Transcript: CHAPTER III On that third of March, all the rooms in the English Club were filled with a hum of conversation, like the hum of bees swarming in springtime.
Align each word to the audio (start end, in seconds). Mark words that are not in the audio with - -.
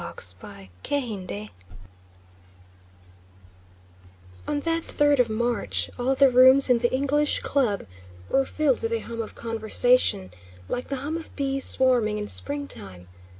CHAPTER 0.01 0.69
III 1.29 1.51
On 4.47 4.61
that 4.61 4.83
third 4.83 5.19
of 5.19 5.29
March, 5.29 5.91
all 5.99 6.15
the 6.15 6.27
rooms 6.31 6.71
in 6.71 6.79
the 6.79 6.91
English 6.91 7.41
Club 7.41 7.85
were 8.27 8.43
filled 8.43 8.81
with 8.81 8.93
a 8.93 9.01
hum 9.01 9.21
of 9.21 9.35
conversation, 9.35 10.31
like 10.67 10.87
the 10.87 10.95
hum 11.05 11.17
of 11.17 11.35
bees 11.35 11.65
swarming 11.65 12.17
in 12.17 12.27
springtime. 12.27 13.09